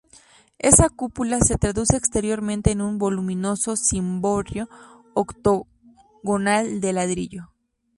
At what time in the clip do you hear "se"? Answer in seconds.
1.41-1.59